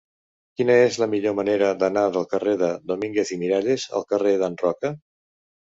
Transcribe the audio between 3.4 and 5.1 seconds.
Miralles al carrer d'en Roca?